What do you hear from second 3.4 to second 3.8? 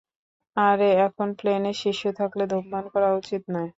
নয়।